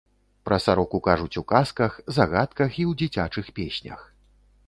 Пра 0.47 0.57
сароку 0.65 1.01
кажуць 1.07 1.39
у 1.41 1.43
казках, 1.51 1.99
загадках 2.17 2.71
і 2.85 2.87
ў 2.89 2.97
дзіцячых 3.01 3.45
песнях. 3.59 3.99